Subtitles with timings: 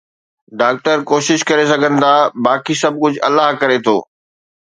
[0.59, 2.13] doctor ڪوشش ڪري سگھن ٿا،
[2.45, 3.97] باقي سڀ ڪجھ الله ڪري ٿو